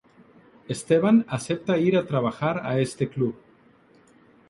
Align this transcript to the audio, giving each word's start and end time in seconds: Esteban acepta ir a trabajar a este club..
Esteban 0.75 1.19
acepta 1.37 1.77
ir 1.77 1.95
a 1.97 2.05
trabajar 2.07 2.65
a 2.65 2.79
este 2.79 3.07
club.. 3.07 3.35